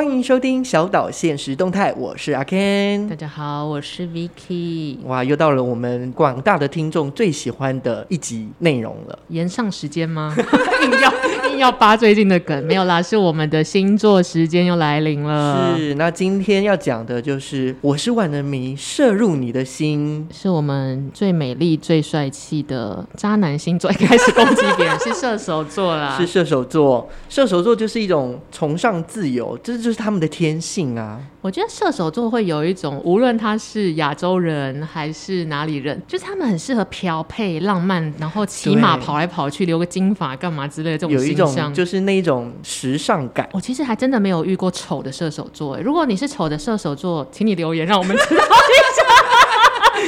[0.00, 3.06] 欢迎收听小岛现实动态，我是阿 Ken。
[3.06, 4.96] 大家好，我是 Vicky。
[5.04, 9.18] 哇，又到了我们广大的听众最喜欢的一集内容了。
[9.28, 10.34] 延上时间吗？
[10.82, 15.76] 硬要硬要扒最近的梗，没有啦，是我们的星座时间又来临了。
[15.76, 23.92] 是，那今天要讲的就是我是万人迷，射入你的心，是我们最美丽、最帅气的渣男星座。
[23.92, 27.06] 一开始攻击别人是射手座啦， 是射手座。
[27.28, 31.20] 射手座就是一种崇尚自由，这就是他们的天性啊！
[31.42, 43.48] 我觉得射手座会有一种，无论他是亚洲人还是哪里人，就是他们很适合漂配、浪漫，然后骑马跑来跑去，留个金发干嘛之类的这种，有一种就是那一种时尚感。
[43.52, 48.99] 我其实还真的没有遇过丑的射手座，如果你是丑的射手座，请你留言让我们知道一下。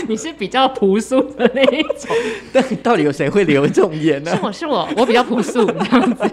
[0.09, 2.15] 你是比较朴素的那一种，
[2.53, 4.35] 但到底有谁会留这种言呢？
[4.35, 6.31] 是我是我，我比较朴素 这样子，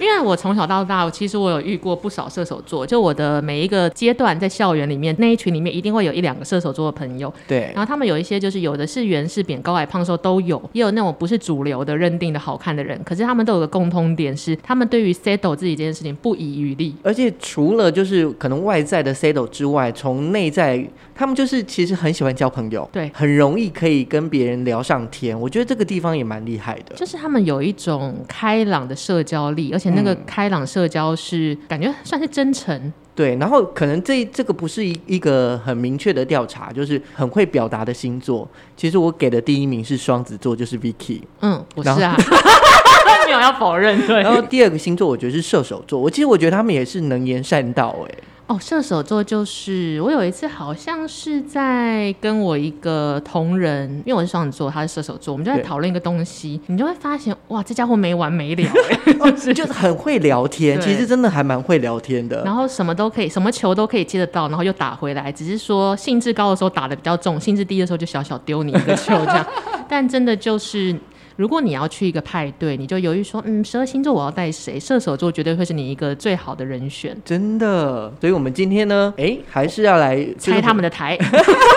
[0.00, 7.32] 因为我从小到大，其实我有遇过不少射手座，就我的每一个阶段在校园里面那一群里面，一定会有一两个射手座的朋友。
[7.46, 20.84] 对，然后他们有一些就是有的是圆是扁、高矮胖瘦都有，也有那种不是主流的认定的好看的人，可是他们都有个共通点是，他们对于 settle 自己这件事情不遗余力，而且除了就是可能外在的 settle 之外，从内在
[21.20, 22.88] 他们就是其实很喜欢交朋友。
[22.90, 26.96] 对，很容易可以跟别人聊上天，我觉得这个地方也蛮厉害的。
[26.96, 32.90] 就是他们有一种开朗的社交力，而且那个开朗社交是、嗯、感觉算是真诚。
[33.14, 38.48] 对，然后可能这这个不是一一个很明确的调查，就是很会表达的星座。
[38.74, 41.20] 其实我给的第一名是双子座，就是 Vicky。
[41.42, 42.16] 嗯，不是啊，
[43.26, 44.06] 没有要否认。
[44.06, 48.24] 对，然后第二个星座我觉得是射手座，我其实我觉得他们也是能言善道、欸，哎。
[48.50, 58.68] 哦，射手座就是我有一次好像是在跟我一个同仁，因为我是双子座，他是射手座，我们就在讨论一个东西，你就会发现哇，这家伙没完没了，
[59.30, 62.42] 就是、就是很会聊天，其实真的还蛮会聊天的。
[62.44, 69.46] 然后什么都可以，什么球都可以接得到，然后又打回来，只是说兴致高的时候打的比较重，兴致低的时候就小小丢你一个球这样。
[69.88, 70.92] 但真的就是。
[71.40, 74.78] 如果你要去一个派对，你就犹豫说，嗯，十二星座我要带谁？
[74.78, 78.12] 射手座绝对会是你一个最好的人选，真的。
[78.20, 81.18] 所以，我们今天呢，哎，还是要来拆他们的台，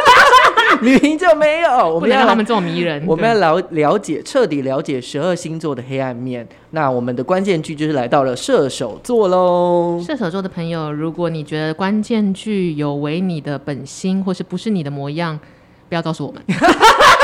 [0.84, 3.02] 明明就没有，我们要让他们这么迷人。
[3.08, 6.46] 我们要了了解，彻底了解十二星座的黑暗面。
[6.72, 10.04] 那我们的关键句就是来到了射手座喽。
[10.06, 15.40] 射手座的朋友，如果你觉得关键句有违你的本心，或是不是你的模样，
[15.88, 16.44] 不要告诉我们。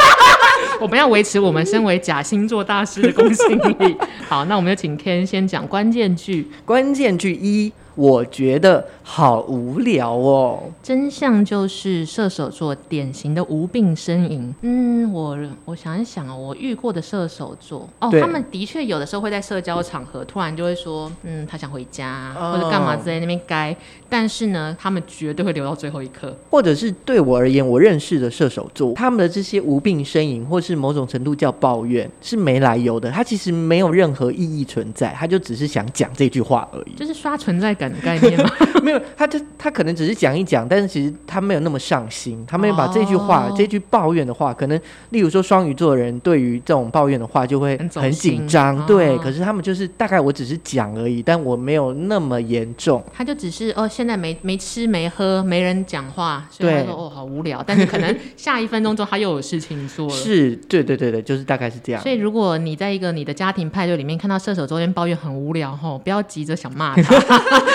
[0.80, 3.96] 我们要维持我们身为假星座大师的公信力。
[4.28, 6.48] 好，那我们就请 Ken 先讲关键句。
[6.66, 7.72] 关键句一。
[8.00, 10.64] 我觉得好无聊哦。
[10.82, 14.56] 真相就是射手座典型的无病呻吟。
[14.62, 23.76] 嗯，我我想一想啊，我遇过的射手座哦，他们的确有的时候会在社交场合突然就会说，嗯，他想回家、哦、或者干嘛之类那边该，
[24.08, 26.34] 但是呢，他们绝对会留到最后一刻。
[26.50, 37.89] 或者是对我而言，我认识的射手座，他们的这些无病呻吟，或是某种程度叫抱怨，是没来由的，他其实没有任何意义存在，他就只是想讲这句话而已，就是刷存在感。
[38.02, 38.50] 概念吗？
[38.84, 44.80] 没有，他就他可能只是讲一讲，但是其实他没有那么上心，他没有把这句话、哦、这句抱怨的话，可能
[45.10, 49.20] 例如说双鱼座的人对于这种抱怨的话就会很紧张，对、哦。
[49.22, 53.04] 可是他们就是大概我只是讲而已，但我没有那么严重。
[53.14, 57.64] 他就只是哦，现在没没吃没喝，没人讲话，所以他说哦好无聊。
[57.66, 60.14] 但是可能下一分钟之后他又有事情做了。
[60.16, 62.02] 是，对对对对，就是大概是这样。
[62.02, 67.16] 所以如果你在一个你的家庭派对里面看到射手座边抱怨很无聊吼，不要急着想骂他。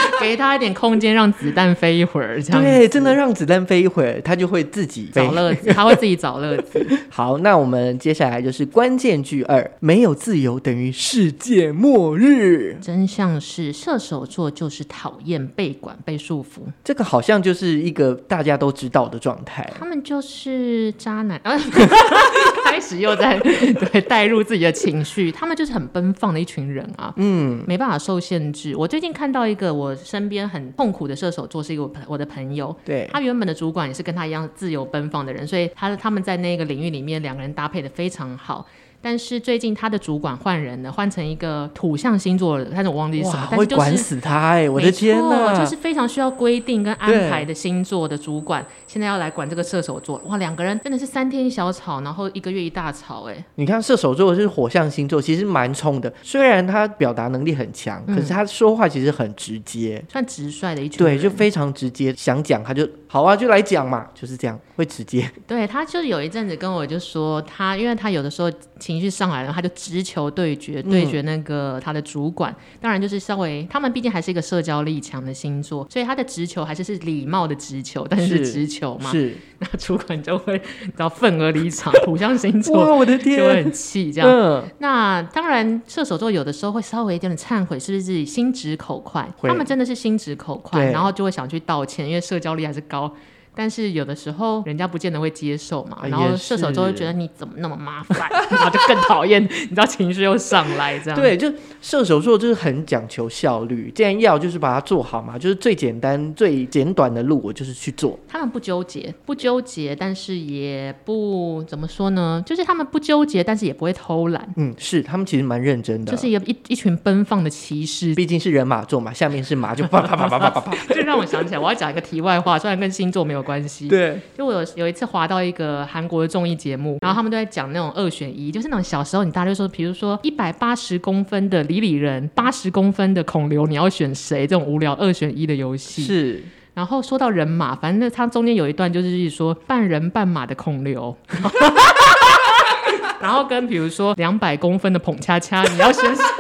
[0.20, 6.84] 给他一点空间，让子弹飞一会儿，这样对，真的让子弹飞一会儿，他就会自己找乐子，他会自己找乐子。
[7.10, 12.76] 好，那我们接下来就是关键句二：没有自由等于世界末日。
[12.80, 19.68] 真相是射手座就是讨厌被管、被束缚，这个好像就是一个大家都知道的状态。
[19.78, 21.40] 他们就是渣男，
[22.64, 28.74] 开始又在对带入自己的情绪，他们就是很奔放的一群人啊，嗯，没办法受限制。
[28.76, 29.83] 我最近看到一个我。
[29.96, 38.64] 身边很痛苦的射手座是一个朋我的朋友，对，他原本的主管也是跟他一样自由奔放的人，所以他他们在那个领域里面两个人搭配的非常好。
[39.04, 44.68] 但是最近他的主管换人了，换成一个土象星座的，但是我忘记是什么，但是就是会管死他哎、欸！
[44.70, 53.44] 我的天呐，就是非常需要规定跟安排的星座的主管，现在要来管这个射手座，哇，两个人真的是三天一小吵，然后一个月一大吵哎！
[53.56, 62.88] 你看射手座是火象星座，其实蛮冲的，虽然他表达能力很强，可是他说话其实很直接，算直率的一群，对，就非常直接，想讲他就。
[63.14, 65.30] 好啊，就来讲嘛，就是这样，会直接。
[65.46, 68.50] 对，他就有一阵子跟我就说，他因为他有的时候
[68.80, 72.50] 情绪上来了，他就直球对决，对决那个他的主管。
[72.50, 79.36] 嗯、当然就是稍微，他们毕竟还是一个社交力强的星座，所以他的直球还是是礼貌的直球，但是直球嘛，是。
[79.72, 80.60] 那主管就会
[80.96, 84.28] 然后愤而离场，土象星座，哇，我的天，就会很气这样。
[84.30, 89.28] 嗯、那当然，射手座有的时候会稍微有点忏悔，是不是自己心直口快？
[89.42, 93.12] 他们真的是心直口快，然后就会想去道歉，因为社交力还是高。
[93.54, 101.18] 但是有的时候人家不见得会接受嘛，然后射手座就觉得你怎么那么麻烦， 然后就更讨厌，你知道情绪又上来这样。
[101.18, 108.18] 对，就射手座就是很讲求效率，既然要就是把它做好嘛，就是最简单、最简短的路，我就是去做。
[108.28, 114.46] 他们不纠结，不纠结，但是也不怎么说呢，就是他们不纠结，但是也不会偷懒。
[114.56, 118.14] 嗯，是他们其实蛮认真的，就是一个一一群奔放的骑士。
[118.14, 120.94] 毕竟是人马座嘛，下面是马，就啪啪啪啪啪啪啪。
[120.94, 134.46] 就 让我想起来，我要讲一个题外话，虽然跟星座没有关系，对，就我有有一次滑到一个韩国的综艺节目，然后他们都在讲那种二选一，就是那种小时候你大家就说，比如说一百八十公分的李李仁，八十公分的孔刘，你要选谁？
[134.46, 136.42] 这种无聊二选一的游戏是。
[136.72, 141.16] 然后说到人马，反正他中间有一段就是说半人半马的孔刘，
[143.22, 146.22] 然后跟比如说两百公分的捧恰恰，你要选谁？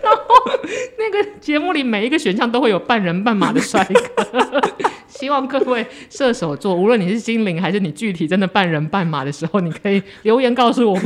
[0.00, 0.22] 然后
[0.96, 4.62] 那个节目里每一个选项都会有半人半马的帅哥，
[5.18, 11.04] 希望各位射手座，无论你是心灵还是你具体真的半人半马的时候，你可以留言告诉我们。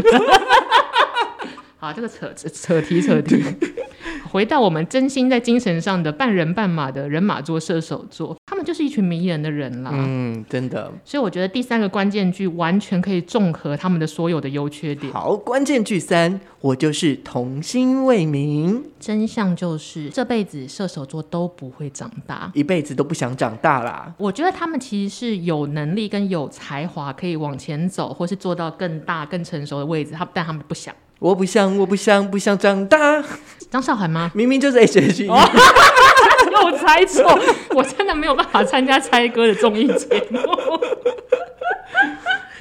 [1.81, 3.43] 好，这个扯扯扯题扯题，
[4.33, 9.91] 回到我们真心在精神上的半人半马的人马座射手座，他们就是一群迷人的人啦。
[9.93, 10.91] 嗯，真的。
[11.05, 15.13] 所以我觉得第三个关键句完全可以综合他们的所有的优缺点。
[15.13, 18.83] 好，关键句三，我就是童心未泯。
[18.99, 24.15] 真相就是这辈子射手座都不会长大，一辈子都不想长大啦。
[24.17, 30.13] 我觉得他们其实是有能力跟有才华，可以往前走，或是做到更大、更成熟的位置。
[30.13, 30.95] 他但他们不想。
[31.23, 33.23] 我不想，我不想，不想长大。
[33.71, 34.33] 张韶涵吗？
[34.35, 35.29] 明明就是 H.H.E。
[35.29, 35.39] 哦，
[36.51, 37.23] 又猜错，
[37.71, 40.41] 我真的没有办法参加猜歌的综艺节目。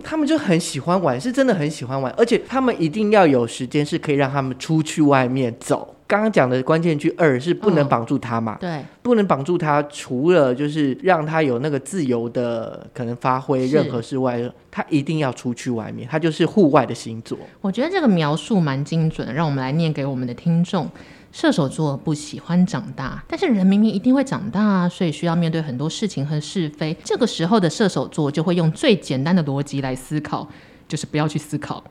[0.03, 5.95] 他们就很喜欢玩，是真的很喜欢玩，而且他们一定要有时间，是可以让他们出去外面走。
[6.11, 8.57] 刚刚讲的关键句二是不能绑住他嘛？
[8.59, 14.37] 嗯、对，不能绑住他，除了就是让他有那个自由的可能发挥任何事外，
[14.69, 17.37] 他一定要出去外面，他就是户外的星座。
[17.61, 20.89] 我觉得这个描述蛮精准的，让我们来念给我们的听众。
[21.31, 26.93] 射手座不喜欢长大，但是人明明一定会长大啊，所以需要面对很多事情和是非。
[27.05, 30.45] 这个时候的射手座就会用最简单的逻辑来思考。
[30.91, 31.81] 就是不要去思考，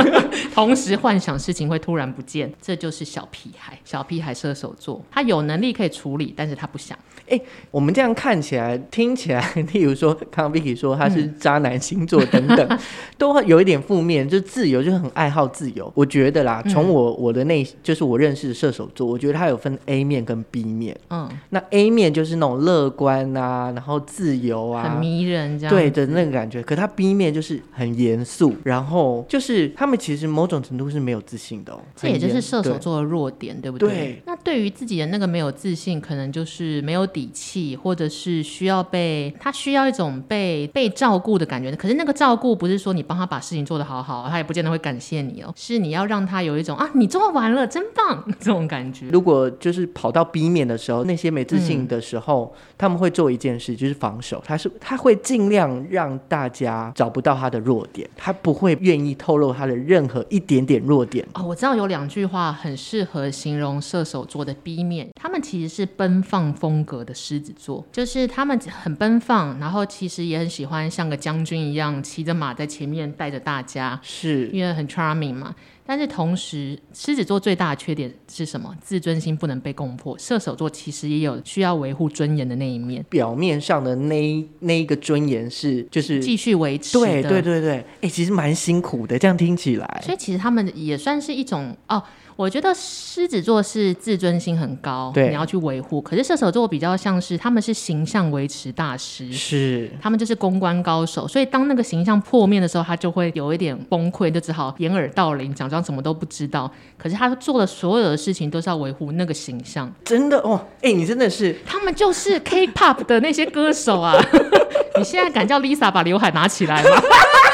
[0.54, 3.78] 同时幻想事情会突然不见，这就是小屁孩。
[3.84, 6.98] 小屁孩射手座，他有能力可以处理，但是他不想。
[7.28, 7.38] 哎，
[7.70, 12.78] 我们这样看起来、听起来， 例如说，刚刚 Vicky 说他是渣男星座等等，嗯、
[13.18, 15.92] 都有一点负面，就自由，就很爱好自由。
[15.94, 20.96] 我觉得啦，从我我的内，就是我认识的射手座，我觉得他有分 A 面跟 B 面。
[21.10, 26.62] 嗯，那 A 面就是那种乐观啊，然后自由啊，很迷人这样，对的那个感觉。
[26.62, 28.45] 可他 B 面就是很严肃。
[28.64, 33.88] 然后就是他们其实某种程度是没有自信的哦，这也就是射手座的弱点，对，对不对？
[33.88, 34.22] 对。
[34.26, 41.70] 那对于自己的那个没有自信，可能就是没有底气，或者是需要被他需要一种被被照顾的感觉。
[41.72, 45.52] 可是那个照顾不是说你帮他把事情做得好好，他也不见得会感谢你哦。
[45.56, 49.08] 是你要让他有一种啊，你做完了，真棒这种感觉。
[49.08, 54.42] 如果就是跑到 B 面的时候，那些没自信的时候，嗯、他们会做一件事，就是防守。
[54.46, 58.34] 他是他会尽量让大家找不到他的弱点，他。
[58.42, 61.42] 不会愿意透露他的任何一点点弱点哦。
[61.42, 75.54] 我知道有两句话很适合形容射手座的 B 面，他们其实是奔放风格的狮子座，就是他们很奔放，然后其实也很喜欢像个将军一样骑着马在前面带着大家，是因为很 charming 嘛。
[75.86, 78.74] 但是同时，狮子座最大的缺点是什么？
[78.82, 80.18] 自尊心不能被攻破。
[80.18, 83.04] 射手座其实也有需要维护尊严的那一面。
[83.08, 86.98] 表面上的那那一个尊严是就是继续维持。
[86.98, 90.02] 对对对对，哎、欸，其实蛮辛苦的，这样听起来。
[90.04, 92.02] 所以其实他们也算是一种哦。
[92.36, 96.02] 我觉得狮子座是自尊心很高，对，你要去维护。
[96.02, 101.26] 可是射手座比较像是他们是形象维持大师，是他们就是公关高手。
[101.26, 106.70] 所以当那个形象破灭的时候，他就会有一点崩溃，就只好掩耳盗铃，假装什么都不知道。
[106.98, 109.90] 可是他做的所有的事情都是要维护那个形象。
[110.04, 114.14] 真的哦，哎，你真的是，他们就是 K-pop 的那些歌手啊！
[114.98, 116.90] 你现在敢叫 Lisa 把刘海拿起来吗？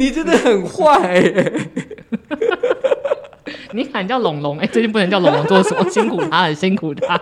[0.00, 1.22] 你真的很坏，
[3.72, 5.86] 你喊叫龙龙，哎，最近不能叫龙龙做什么？
[5.90, 7.20] 辛苦他了，辛苦他。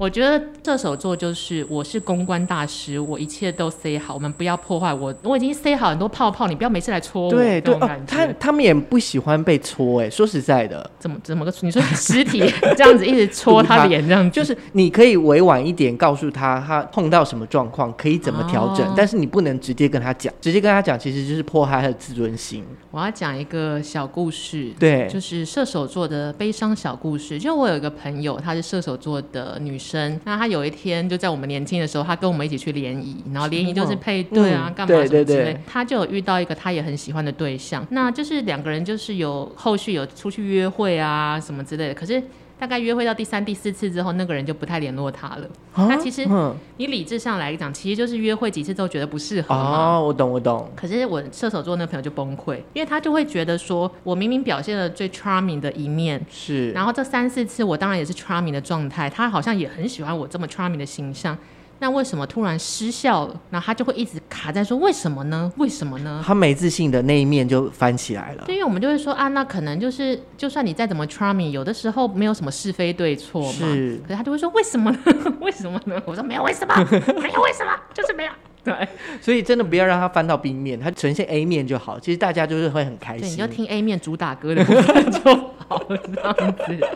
[0.00, 7.30] 我觉得射手座就是我是公关大师，我一切都塞好，我们不要破坏我，我已经塞好很多泡泡，你不要每次来戳我。
[7.30, 11.52] 对对，哦、他他们也不喜欢被戳，哎，说实在的，怎么怎么个？
[11.60, 12.42] 你说尸体
[12.74, 22.64] 这样子一直戳他脸，这样子 就是你可以委婉一点告诉他，他碰到什么状况可以怎么调整，哦、但是你不能直接跟他讲，直接跟他讲其实就是破坏他的自尊心。
[22.90, 27.38] 我要讲一个小故事，对，就是射手座的悲伤小故事。
[27.38, 29.89] 就我有一个朋友，她是射手座的女生。
[30.24, 35.58] 那他有一天就在我们年轻的时候，他跟我们一起去联谊，然后联谊就是配对啊，干、嗯、嘛什么之类。
[35.66, 41.94] 他就有遇到一个他也很喜欢的对象，那就是两个人就是有后续有出去约会啊什么之类的。
[41.94, 42.22] 可是。
[42.60, 45.48] 大概约会到第三、第四次之后，那个人就不太联络他了。
[45.74, 46.28] 那、啊、其实
[46.76, 49.96] 你理智上来讲，其实就是约会几次之后觉得不适合嘛。
[49.96, 50.70] 哦，我懂，我懂。
[50.76, 61.38] 可是我射手座那朋友就崩溃，因为他就会觉得说，我明明表现了最 charming 的一面，是，然后这三四次我当然也是 charming 的状态，他好像也很喜欢我这么 charming 的形象。
[61.82, 63.40] 那为什么突然失效了？
[63.50, 65.50] 然后他就会一直卡在说为什么呢？
[65.56, 66.22] 为什么呢？
[66.24, 68.44] 他没自信的那一面就翻起来了。
[68.44, 73.52] 对，因为我们就会说啊，那可能就是，就算你再怎么 charming，有的时候没有什么是非对错嘛。
[73.52, 73.98] 是。
[74.02, 74.98] 可是他就会说为什么呢？
[75.40, 76.00] 为什么呢？
[76.04, 76.74] 我说没有为什么，
[77.20, 78.32] 没有为什么，就是没有。
[78.62, 78.74] 对。
[79.22, 81.98] 所以真的不要让他翻到冰面，他呈现 A 面就好。
[81.98, 83.22] 其实大家就是会很开心。
[83.22, 85.20] 对，你就听 A 面主打歌的部分就
[85.66, 86.88] 好了，这样子。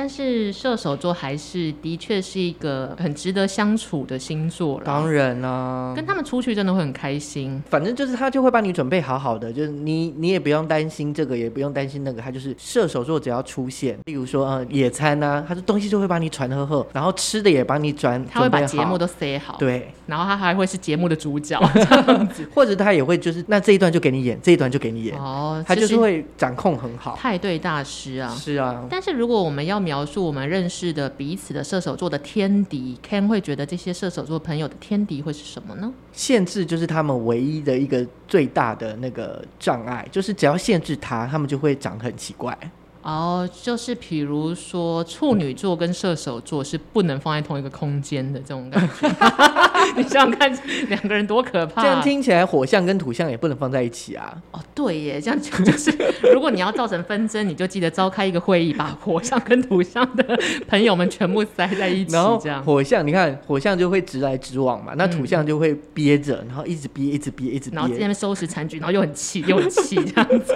[0.00, 4.84] 但是射手座还是的确是一个很值得相处的星座了。
[4.86, 7.62] 当然啦、啊，跟他们出去真的会很开心。
[7.68, 12.22] 反正就是他就会帮你准备好好的，就是你你也不用担心这个，也不用担心那个。
[12.22, 19.58] 他就是射手座，只要出现，例如说呃野餐啊，他的东西就会帮你传呵呵，然后吃的也帮你转，他会把节目都塞好。
[19.58, 25.14] 对，然后他还会是节目的主角 这样子，或者他也会就是那这一段就给你演，这一段就给你演。
[25.18, 27.14] 哦，他就是会掌控很好。
[27.16, 28.86] 派对大师啊，是啊。
[28.88, 35.92] 但是如果我们要描述我们认识的彼此的射手座的天敌，Ken 会觉得这些射手座朋友的天敌会是什么呢？
[36.12, 42.56] 限制就是他们唯一的一个最大的那个障碍，就是只要限制他，他们就会长得很奇怪。
[43.02, 49.08] 哦，就是比如说处女座跟射手座是不能放在同一个空间的这种感觉。
[49.96, 51.82] 你想想看，两个人多可怕！
[51.82, 54.36] 这样听起来，火象跟土象也不能放在一起啊。
[54.52, 55.90] 哦，对耶，这样讲就是，
[56.32, 60.38] 如果你要造成纷争，你就记得召开一个会议，把火象跟土象的
[60.68, 62.12] 朋友们全部塞在一起。
[62.12, 70.54] 然后这样，火象，你看火象就会直来直往嘛，那土象就会憋着，然后一直憋，一直憋，一直憋，然后在那边收拾残局，然后又很气，又很气这样子。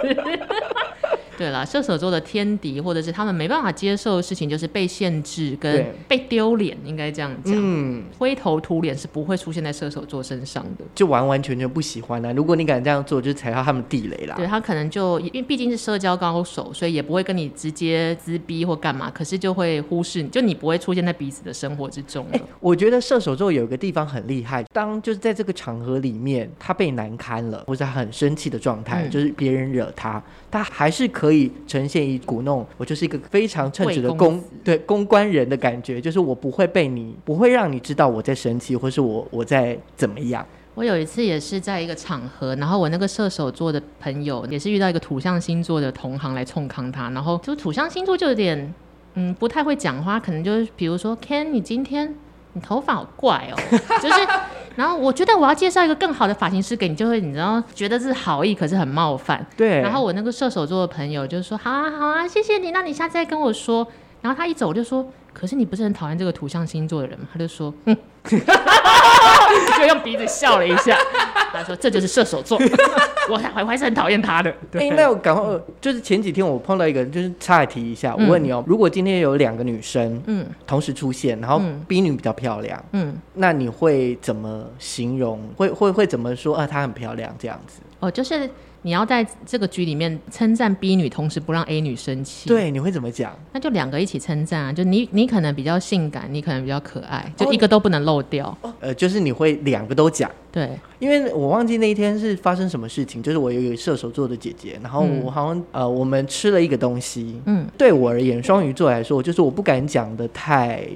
[1.37, 7.53] 对了，射手座的天敌，或者是他们没办法接受的事情，就是被限制跟被丢脸，应该这样讲。
[7.55, 12.31] 嗯，灰头土脸是不会出现在射手座身上的，就完完全全不喜欢啊。
[12.33, 14.35] 如果你敢这样做，就踩到他们地雷啦。
[14.35, 22.25] 对，他可能就因为毕竟是社交高手，所以也不会跟你直接撕逼或干嘛，可是就会忽视你，就你不会出现在彼此的生活之中。
[22.31, 31.24] 哎，我觉得射手座有一个地方很厉害，当就是在这个场合里面，他被难堪了，或者他很生气的状态，嗯、就是别人惹他，他还是可以。
[31.25, 40.45] 可以呈现一股那种，我就是一个非常称职的公对公关人的感觉，就是我不会被你，不会让你知道我在生气，或是我我在怎么样。
[40.75, 48.73] 我有一次也是在一个场合，然后我那个射手座的朋友也是遇到一个土象星座的同行来冲康他，然后就土象星座就有点
[49.15, 52.13] 嗯不太会讲话，可能就是比如说 Ken，你今天
[52.55, 53.55] 你头发好怪哦，
[54.01, 54.15] 就是。
[54.75, 59.45] 然后我觉得我要介绍一个更好的发型师给你，就会你知道觉得是好意，可是很冒犯。
[59.55, 59.79] 对。
[59.79, 63.87] 然后我那个射手座的朋友就说：“好啊，好啊，谢谢你，那你下次再跟我说。”
[64.21, 67.97] 然后他一走我就说：“可是你不是很讨厌这个土象星座的人吗？”他就说：“嗯。
[69.77, 70.97] ”就用鼻子笑了一下。
[71.51, 72.59] 他说：“这就是射手座。
[73.29, 74.53] ”我还我还是很讨厌他的。
[74.71, 74.89] 对。
[74.91, 75.43] 那我赶快
[75.79, 85.41] 就是前几天我碰到一个人，就是岔来提一下，嗯、我问你哦，如果今天有两个女生，嗯，同时出现，然后 B 女比较漂亮，嗯，那你会怎么形容？
[85.55, 86.67] 会会会怎么说啊？
[86.67, 87.81] 她很漂亮这样子？
[87.99, 88.49] 哦，就是。
[88.85, 92.47] 你要在这个局里面称赞 B 女，同时不让 A 女生气。
[92.47, 93.35] 对，你会怎么讲？
[93.51, 94.71] 那就两个一起称赞啊！
[94.71, 98.55] 就你，你可能比较性感，你可能比较可爱，就一个都不能漏掉。
[98.61, 100.29] 哦、呃，就是你会两个都讲。
[100.51, 107.41] 对，因为我忘记那一天是发生什么事情，就是我有一个射手座的姐姐，然后我好像、嗯、呃，我们吃了一个东西。
[107.47, 110.87] 嗯，对我而言，双鱼座来说，就是我不敢讲的太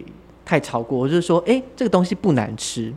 [0.45, 2.93] 太超过，我就说，哎，这个东西不难吃。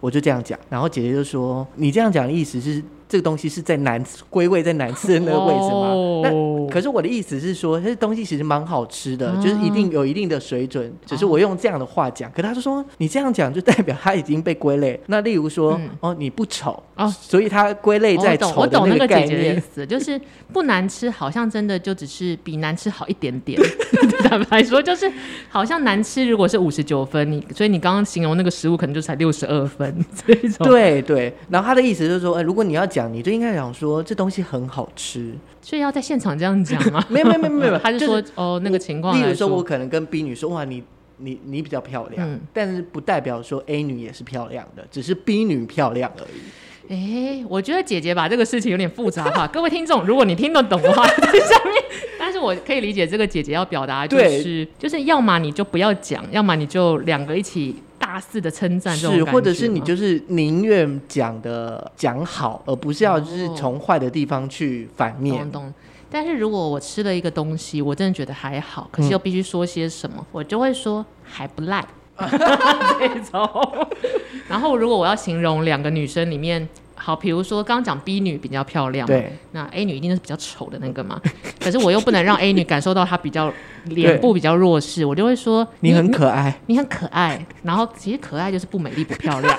[0.00, 5.88] 我就这样讲，然后姐姐就说：“你这样讲的意思是这个东西是在男归位在男厕的那个位置吗？
[5.94, 10.92] 哦、那可是我的意思是说，这东西其实蛮好吃的，嗯、就是一定有一定的水准。
[11.06, 14.98] 只是我用这样的话讲，可他就说你这样讲就代表他已经被归类。
[15.06, 20.20] 那例如说，嗯、哦，你不丑哦，所以他归类在丑的那个姐姐的意思，就是
[20.52, 23.60] 不难吃，好像真的就只是比难吃好一点点。
[24.24, 25.10] 坦白说，就是
[25.48, 30.66] 好像难吃，如果是五十九分，你所以你刚刚形容那个食物可能就才六十二分这种。
[30.66, 37.04] 对对，然后他的意思就是说，哎，如果你要讲，你就应该讲说这东西很好吃，所以要在现场这样讲吗？
[37.08, 39.16] 没有没有没有没有，他 就说哦那个情况。
[39.16, 40.82] 例如说，我可能跟 B 女说，哇，你
[41.18, 46.40] 你你比较漂亮，嗯，但是不代表说 A 女也是漂亮的，只是 B 女漂亮而已。
[46.86, 49.46] 哎，我觉得姐姐把这个事情有点复杂化。
[49.46, 51.82] 各位听众，如果你听得懂的话， 在下面。
[52.18, 57.76] 但是我可以理解这个姐姐要表达就是，对就是要么你就不要讲，要么你就两个一起
[58.14, 65.36] 大肆的称赞，是，或者是你就是宁愿讲的讲好，而不是要就是从坏的地方去反面。
[65.50, 65.74] 懂懂。
[66.08, 71.84] 但是如果我吃了一个东西，我真的觉得还好，可是又必须说些什么，嗯、我就会说还不赖。
[72.16, 73.50] 这种，
[74.46, 76.68] 然后如果我要形容两个女生里面，
[77.04, 81.20] 好，比如说刚刚讲 B 女比较漂亮，对，那 A 女一定是比较丑的那个嘛。
[81.60, 83.52] 可是我又不能让 A 女感受到她比较
[83.84, 87.44] 脸部比较弱势，我就会说你，你很可爱你，你很可爱。
[87.62, 89.58] 然后其实可爱就是不美丽不漂亮，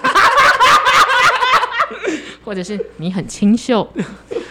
[2.44, 3.88] 或者是你很清秀，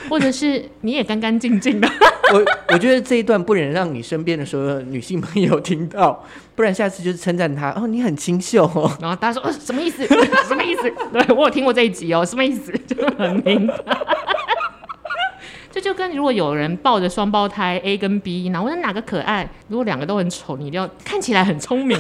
[0.09, 1.91] 或者是你也干干净净的。
[2.33, 8.91] 我我觉得这一段不能让你身边的所有女性朋友听到，不然下次就是称赞她哦，你很清秀哦。
[9.01, 10.07] 然后大家说，哦，什么意思？
[10.49, 10.91] 什么意思？
[11.13, 12.73] 对，我有听过这一集哦，什么意思？
[12.89, 13.75] 就很明白。
[15.71, 19.49] 这就跟如果有人抱着双胞胎 A 跟 B，然后我说哪个可爱？
[19.69, 21.99] 如果两个都很丑，你一定要看起来很聪明，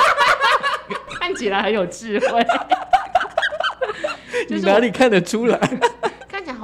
[1.20, 2.46] 看起来很有智慧。
[4.48, 5.58] 你哪里看得出来？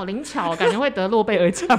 [0.02, 1.78] 好灵巧，感觉会得诺贝尔奖。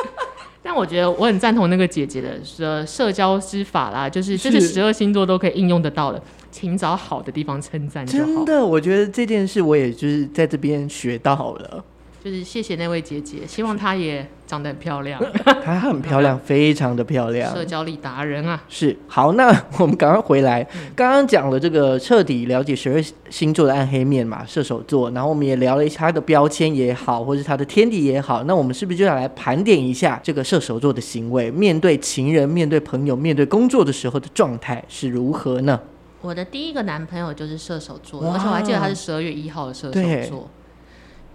[0.64, 6.20] 但我觉得我很赞同那个姐姐的社社交之法啦，就是这是十二星座都可以应用得到的，
[6.50, 8.06] 请找好的地方称赞。
[8.06, 11.84] 真的，我觉得这件事我也就是在这边学到了。
[12.22, 15.22] 就是谢谢那位姐姐，希望她也长得很漂亮。
[15.64, 18.60] 她很漂亮，非常的漂亮，社交力达人啊。
[18.68, 20.66] 是，好，那 我们赶快回来。
[20.96, 28.42] 刚刚讲了这个彻底了解十二星座的暗黑面嘛，射手座，然后我们也聊了一下他的标签也好，或是他的天敌也好。
[28.44, 31.50] 那我们是不是就要来盘点一下这个射手座的行为？
[31.50, 35.80] 面对情人、面对朋友、面对工作的时候的状态是如何呢？
[36.20, 40.50] 我的第一个男朋友就是射手座，而且我还记得他是十二月一号的射手座。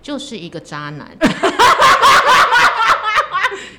[0.03, 1.07] 就是一个渣男，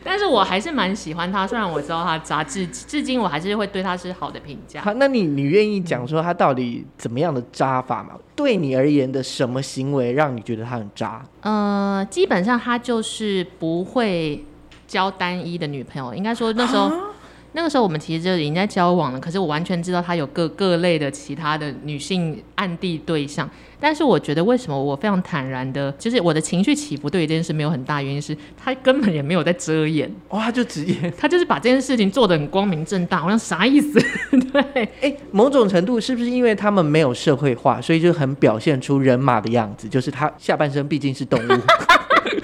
[0.03, 1.47] 但是我还是蛮喜欢他。
[1.47, 4.81] 虽然我知道他渣，至至今我还是会对他是好的评价。
[4.81, 8.15] 好，那你你愿意讲说他到底怎么样的渣法吗？
[8.35, 11.23] 对你而言的什么行为让你觉得他很渣？
[11.43, 14.43] 呃，基本上他就是不会
[14.87, 16.15] 交单一的女朋友。
[16.15, 16.91] 应该说那时候。
[17.57, 23.49] 那个时候我们其实就已经在交往了，可是我完全知道他有各各类的其他的女性暗地对象。
[23.81, 30.11] 但是我觉得为什么我非常坦然的，就是我的情绪起伏对这件事没有很大原因，是他根本也没有在遮掩。
[30.31, 34.01] 哇、哦，他就直接， 他就是把这件事情做得很光明正大，好像啥意思？
[34.53, 39.87] 对，哎、欸，某种程度是不是因为他们没有社会化，所以就很表现出人马的样子？
[39.89, 41.53] 就是他下半身毕竟是动物。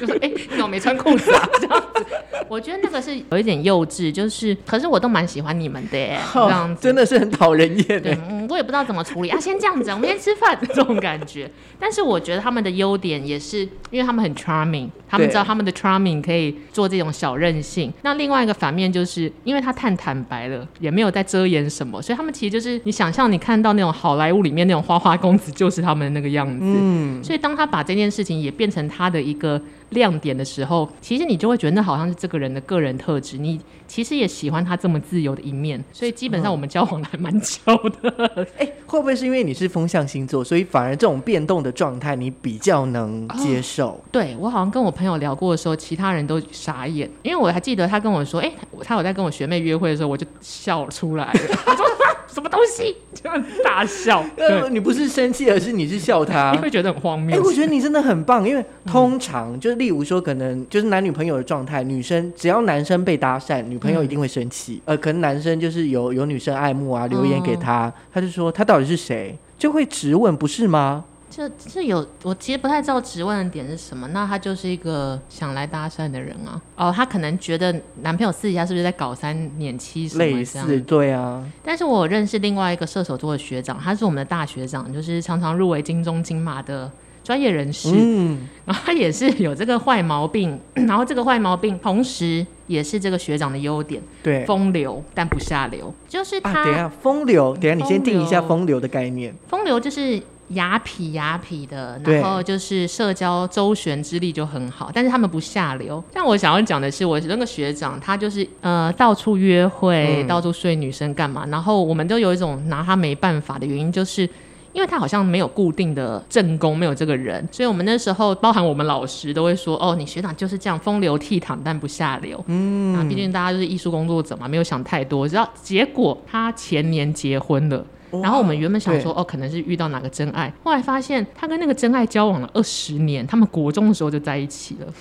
[0.00, 1.48] 就是哎，你怎么没穿裤子啊？
[1.60, 2.06] 这样子，
[2.48, 8.02] 我觉得那个是有一点幼稚，就是，可是我都蛮喜欢你们的耶，这样子真的是很讨人厌。
[8.02, 11.50] 对，嗯，我也不知道怎么处理啊，先这样子，我们先吃饭这种感觉。
[11.78, 13.60] 但是我觉得他们的优点也是，
[13.90, 17.92] 因为他们很 charming，他们知道他们的 charming 可以做这种小任性。
[18.02, 26.58] 那另外一个反面就是，因为他太坦白了，也没有在遮掩什么，所以他们其实就是你想象你看到那种好莱坞里面那种花花公子，就是他们那个样子。
[26.62, 29.60] 嗯，所以当他把这件事情也变成他的一个。
[29.90, 33.36] 亮点的时候，其实你就会觉得那好像是这个人的个人特质。
[33.36, 37.60] 你其实也喜欢他这么自由的一面，所以基本上我们交往的还蛮久
[38.00, 38.48] 的。
[38.58, 43.88] 哎、嗯，会不会是因为你是风象星座，所以反而这种变动的状态你比较能接受？
[43.88, 51.40] 哦、对，我好像跟我朋友聊过的时候，其他人都傻眼，因为我还记得他跟我说，哎，他有在跟我学妹约会的时候，我就笑出来了。
[52.32, 52.94] 什么东西？
[53.12, 54.24] 这样大笑？
[54.36, 57.36] 呃，你不是生气，而是你是笑他， 你会觉得很荒谬。
[57.36, 64.74] 哎，我觉得你真的很棒，因为通常、嗯、就是例如说，可能就是男女朋友的状态，女生只要男生被搭讪，女朋友一定会生气。
[64.84, 71.02] 嗯、呃，可能男生就是有有女生爱慕啊，留言给他，嗯、他就说他到底是谁，就会质问，不是吗？
[71.30, 74.06] 这这有，我其实不太知道质问的点是什么。
[74.08, 76.60] 那他就是一个想来搭讪的人啊。
[76.76, 80.22] 哦，他可能觉得男朋友私底下是不是在搞三年七什么？
[80.22, 81.42] 类似，对啊。
[81.64, 86.90] 但是我认识另外一个射手座的学长，他是我们的大学长，就是常常入围金钟金马的
[87.22, 96.60] 专业人士，嗯，然后他也是有这个坏毛病， 然后这个坏毛病同时也是这个学长的优点，对，风流但不下流，就是他。
[96.60, 99.34] 啊、等一下，风流，等一下你先定一下风流的概念。
[99.48, 100.20] 风流就是。
[100.54, 106.02] 雅痞雅痞的，然后就是社交周旋之力就很好，但是他们不下流。
[106.12, 114.28] 但我想要讲的是，我那个学长他就是呃到处约会，嗯、到处睡女生干嘛，然后我们都有一种拿他没办法的原因，就是
[114.72, 122.42] 因为他好像没有固定的正宫，没有这个人，所以我们那时候包含我们老师都会说，哦，你学长就是这样风流倜傥，但不下流。
[122.46, 125.28] 嗯，啊，毕竟大家就是艺术工作者嘛，没有想太多。
[125.28, 127.84] 知道结果他前年结婚了。
[128.22, 134.92] 然后我们原本想说，哦，可能是遇到哪个真爱，后来发现他跟那个真爱交往了二十年，他们国中的时候就在一起了。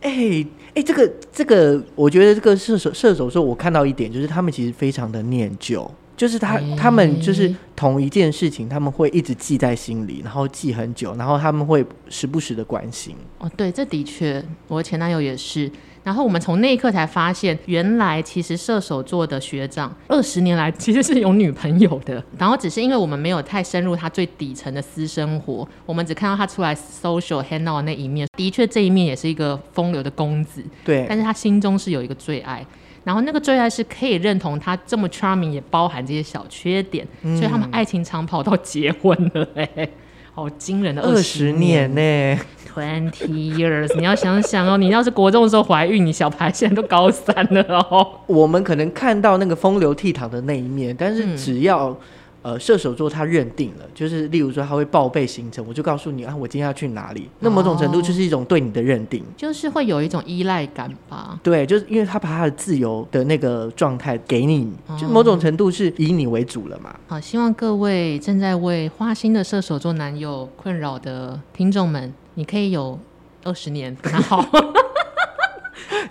[0.00, 0.44] 哎
[0.74, 5.88] 哎，这个这个，我觉得这个射手射手座，我看到一点就是他们其实非常的念旧，
[6.20, 13.16] 就是他他们就是同一件事情，他们会一直记在心里，然后记很久，然后他们会时不时的关心。
[13.38, 15.72] 哦，对，这的确，我前男友也是。
[16.02, 22.22] 然后我们从那一刻才发现，原来其实射手座的学长二十年来 其实是有女朋友的。
[22.36, 28.28] 然后只是因为我们没有太深入他最底层的私生活，我们只看到他出来 social hang out 的那一面。
[28.36, 30.62] 的确，这一面也是一个风流的公子。
[30.84, 31.06] 对。
[31.08, 32.66] 但是他心中是有一个最爱，
[33.04, 37.06] 然后那个最爱是可以认同他这么 charming，也包含这些小缺点。
[37.22, 37.36] 嗯。
[37.36, 39.90] 所以他们爱情长跑到结婚了，欸，
[40.34, 42.40] 好惊人的二十年呢。
[42.72, 48.06] Twenty years，你要想想哦，你要是国中的时候怀孕，你小孩现在都高三了哦。
[48.26, 51.96] 我们可能看到那个风流倜傥的那一面，但是只要、嗯。
[52.42, 57.28] 呃，射手座他认定了，就是例如说他会报备行程，我就告诉你啊，我今天要去哪里。
[57.40, 61.38] 那某种程度就是一种对你的认定，就是会有一种依赖感吧。
[61.42, 66.94] 对，就是因为他把他的自由的那个状态给你，就某种程度是以你为主了嘛。
[67.08, 72.98] 好，希望各位正在为花心的射手座男友困扰的听众们，你可以有
[73.44, 74.44] 二十年跟他好。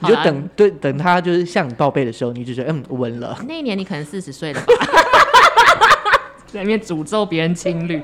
[0.02, 3.38] 你就等对等他就是向你报备的时候，你就觉得嗯稳了。
[3.48, 4.68] 那一年你可能四十岁了吧。
[6.51, 8.01] 在里面诅咒别人情侣，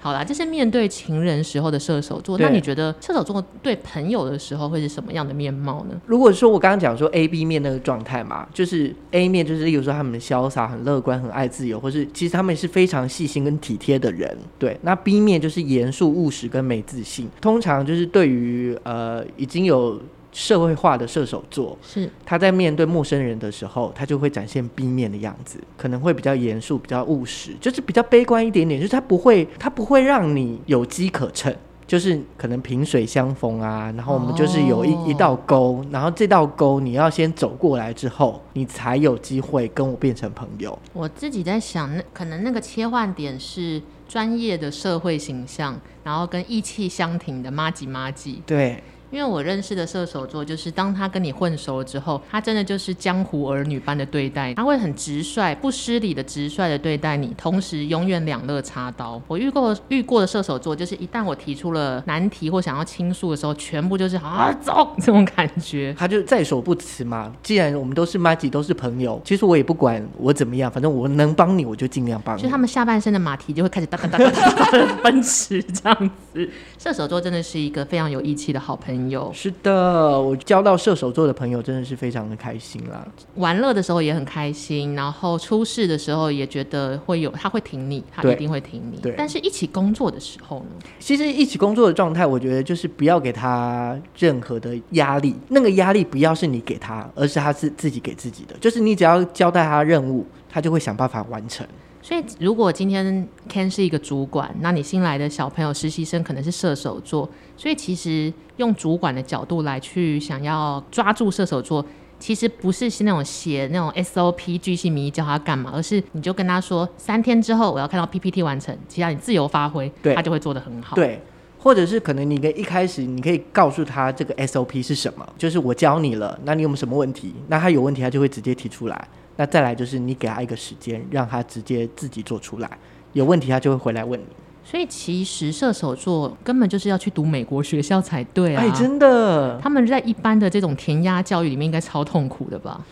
[0.00, 2.38] 好啦，这是面对情人时候的射手座。
[2.38, 6.00] 那你觉得射手座对朋友的时候会是什么样的面貌呢？
[6.06, 14.36] 如果说我刚刚讲说 A、B 面那个状态嘛，就是 A 面就是有时候他们潇洒、很乐观、很爱自由，或是其实他们是非常细心跟体贴的人。
[14.58, 17.28] 对，那 B 面就是严肃、务实跟没自信。
[17.40, 20.00] 通常就是对于呃已经有。
[20.32, 28.80] 社会化的射手座是他在面对陌生人的时候，他就会展现 B 面的样子，可能会比较严肃、比较务实，就是比较悲观一点点。
[28.80, 31.52] 就是他不会，他不会让你有机可乘，
[31.86, 33.92] 就是可能萍水相逢啊。
[33.96, 40.78] 然后我们就是有一、哦、一道沟，然后这道沟你要先走过来之后，你才有机会跟我变成朋友。
[40.92, 48.40] 我自己在想，那可能那个切换点是专业的社会形象，然后跟意气相挺的妈吉妈吉。
[48.46, 48.80] 对。
[49.10, 59.20] 因为我认识的射手座，就是当他跟你混熟了之后，他真的就是江湖儿女般的对待，他会很直率、不失礼的直率的对待你，同时永远两肋插刀。
[59.26, 67.32] 我遇过遇过的射手座，就是一旦我提出了难题或想要倾诉的时候，全部就是啊走这种感觉，他就在所不辞嘛。
[67.42, 72.42] 既然我们都是麻吉，都是朋友，其实我也不管我怎么样，反正我能帮你，我就尽量帮你。
[72.42, 76.48] 就他们下半身的马蹄就会开始哒哒哒哒奔驰这样子。
[76.78, 78.99] 射手座真的是一个非常有义气的好朋友。
[79.32, 83.06] 是的，我交到射手座的朋友真的是非常的开心啦。
[83.36, 88.98] 玩乐的时候也很开心，然后出事的时候也觉得会有他会挺你，他一定会挺你。
[88.98, 90.86] 对，但是一起工作的时候呢？
[90.98, 98.56] 其实一起工作的状态，我觉得就是不要给他任何的压力，那个压力不要是你给他，而是他是自己给自己的。
[98.60, 101.66] 就是你只要交代他任务，他就会想办法完成。
[102.02, 111.84] 所以，如果今天 Ken 是一个主管，那你新来的小朋友实习生可能是射手座，所以其实用主管的角度来去想要抓住射手座，
[112.18, 120.96] 其实不是是那种写那种 SOP 巨细靡遗教他干嘛，而是你就跟他说三天之后我要看到 PPT 完成，其他你自由发挥，对，他就会做得很好。
[120.96, 121.20] 对，
[121.58, 127.34] 或者是可能你跟一开始你可以告诉他这个 SOP 是什么，就是我教你了，那你有没有什么问题？
[127.48, 129.08] 那他有问题他就会直接提出来。
[129.40, 132.70] 那再来就是你给他一个时间，让他直接自己做出来，
[133.14, 134.26] 有问题他就会回来问你。
[134.62, 138.62] 所以其实射手座根本就是要去读美国学校才对啊！
[138.62, 142.84] 哎，真的，他们在一般的这种填鸭教育里面应该超痛苦的吧？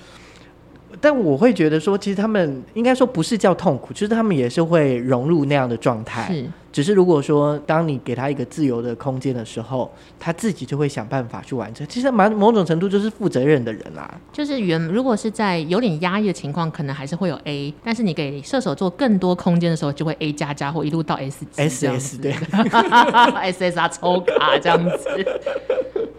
[1.03, 6.33] 但我会觉得说，其实他们应该说不是叫痛苦，就是他们也是会融入那样的状态。
[6.33, 6.47] 是。
[6.79, 11.85] 只是如果说当你给他一个自由的空间的时候，他自己就会想办法去完成。
[11.89, 14.15] 其实蛮某种程度就是负责任的人啦、啊。
[14.33, 22.31] 就是原如果是在有点压抑的情况，可能还是会有 A，但是你给射手座更多空间的时候，就会 A 加加或一路到 S S S 对，
[23.43, 25.09] S S R 抽卡这样子。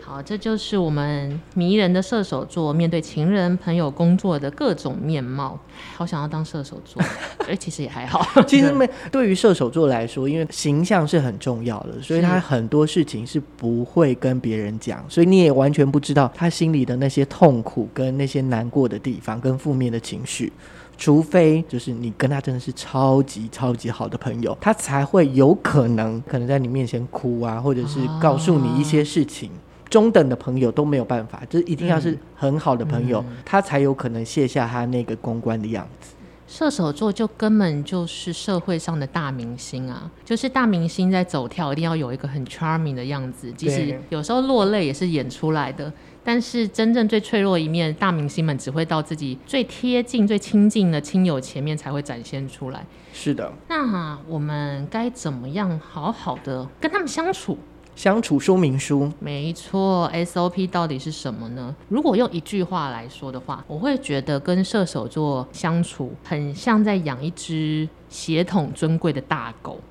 [0.02, 5.60] 好，这就是我们迷人的射手座面对情人、朋友、工作的各种面貌。
[5.96, 7.02] 好想要当射手座，
[7.48, 8.26] 哎，其实也还好。
[8.48, 20.52] 其实没对于射手座来说，因为形象是很重要的，所以他很多事情是不会跟别人讲，所以你也完全不知道他心里的那些痛苦、跟那些难过的地方、跟负面的情绪。
[20.98, 29.50] 除非就是你跟他真的是超级超级好的朋友，他才会有可能可能在你面前哭啊，或者是告诉你一些事情。
[29.50, 36.14] 哦中等的朋友都没有办法，就是一定要是很好的朋友，他才有可能卸下他那个公关的样子。
[36.48, 45.92] 射手座就根本就是社会上的大明星啊，就是大明星在走跳，一定要有一个很 charming 的样子，即使有时候落泪也是演出来的。
[46.24, 52.86] 但是真正最脆弱一面，大明星们只会到自己最贴近、最亲近的亲友前面才会展现出来。
[53.14, 57.58] 是的，那我们该怎么样好好的跟他们相处？
[58.00, 61.76] 相处说明书，没错，SOP 到底是什么呢？
[61.90, 69.82] 如果用一句话来说的话，我会觉得跟射手座相处很像在养一只血统尊贵的大狗。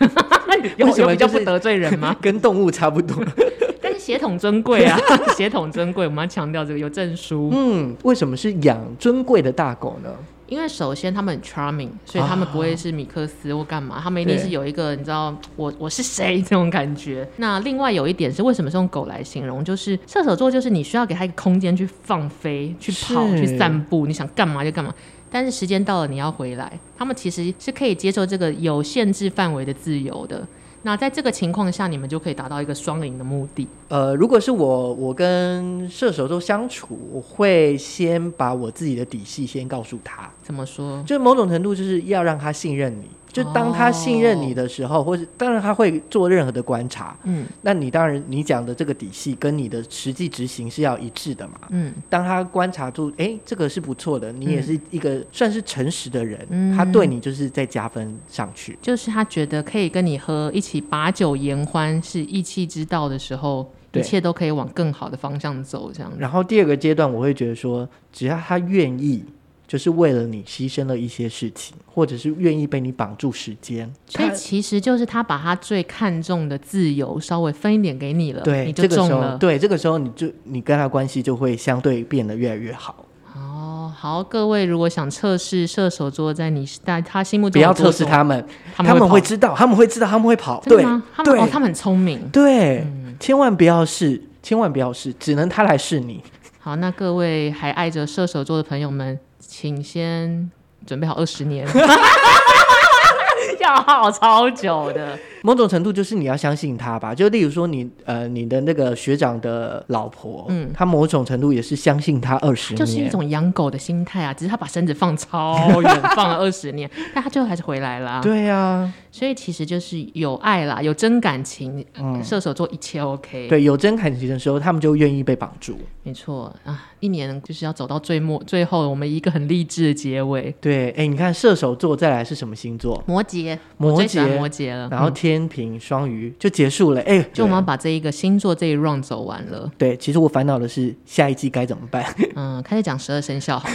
[0.78, 2.16] 有什么比较不得罪人吗？
[2.22, 3.22] 跟动物差不多，
[3.82, 4.98] 但是血统尊贵啊，
[5.36, 7.50] 血统尊贵，我们要强调这个有证书。
[7.52, 10.08] 嗯，为什么是养尊贵的大狗呢？
[10.48, 17.28] 因为首先他们很 charming，所以他们不会是米克斯或干嘛，他们一定是有一个你知道我我是谁这种感觉。
[17.36, 19.64] 那另外有一点是为什么是用狗来形容？
[19.64, 24.94] 就是射手座就是你需要给他一个空间去放飞、去跑、去散步，你想干嘛就干嘛。
[25.28, 30.46] 但是时间到了你要回来，他们其实是可以接受这个有限制范围的自由的。
[30.82, 33.66] 那在这个情况下，你们就可以达到一个双赢的目的。
[33.88, 40.30] 呃，如果是我，我跟射手座相处，我会先把我自己的底细先告诉他。
[40.42, 41.02] 怎么说？
[41.04, 43.08] 就某种程度就是要让他信任你。
[43.36, 66.10] 就当他信任你的时候，哦、或者当然他会做任何的观察，嗯，那你当然你讲的这个底细跟你的实际执行是要一致的嘛，嗯，当他观察出，哎、欸，这个是不错的，你也是一个算是诚实的人，嗯，他对你就是在加分上去，就是他觉得可以跟你喝一起把酒言欢，是义气之道的时候，一切都可以往更好的方向走，这样。
[66.18, 69.22] 然后第二个阶段，我会觉得说，只要他愿意。
[69.66, 79.08] 就是为了你牺牲了一些事情，或者是愿意被你绑住时间，所以其实就是他把他最看重的自由稍微分一点给你了，对，你就中了。
[79.08, 83.04] 这个时候，对，这个时候你就你跟他关系就会相对变得越来越好。
[83.34, 96.22] 哦，好，各位如果想测试射手座在你在他心目中，不要测试他们，他们会，他们会知道，他们会知道，他们会跑，对，他们哦，他们很聪明，对，嗯、千万不要试，千万不要试，只能他来试你。
[96.60, 99.18] 好，那各位还爱着射手座的朋友们。
[99.58, 100.50] 请先
[100.86, 101.66] 准备好二十年，
[103.58, 105.18] 要耗超久的。
[105.46, 118.20] 某种程度就是你要相信他吧，就例如说你呃你的那个学长的老婆，嗯，他某种程度也是相信他二十年，就是一种养狗的心态啊，只是他把身子放超远，放了二十年， 但他最后还是回来了。
[118.24, 123.46] 对呀、啊，所以其实就是有爱啦，有真感情，嗯，射手座一切 OK。
[123.48, 125.78] 对，有真感情的时候，他们就愿意被绑住。
[126.02, 130.52] 没错啊，一年就是要走到最末，最后我们一个很励志的结尾。
[130.60, 133.00] 对，哎，你看射手座再来是什么星座？
[133.06, 135.35] 摩羯，摩羯，摩羯了，然后天。
[135.38, 139.70] 天平、双鱼就结束了，哎，就我们要把这一个星座这一 round 走完了。
[139.76, 142.04] 对，其实我烦恼的是下一季该怎么办。
[142.34, 143.68] 嗯，开始讲十二生肖 好。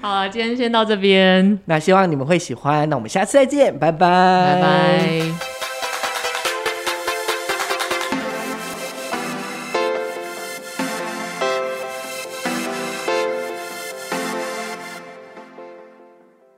[0.00, 1.58] 好了，今天先到这边。
[1.66, 5.51] 那希望你们会喜欢，那我们下次再见，拜拜，拜拜。